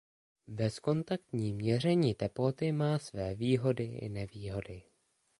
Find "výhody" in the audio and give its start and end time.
3.35-3.83